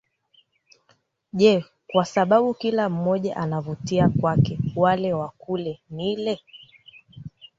[1.33, 6.39] ja kwa sababu kila mmoja anavutia kwake wale wa kule nile